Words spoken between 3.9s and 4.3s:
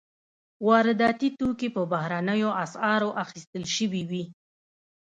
وي.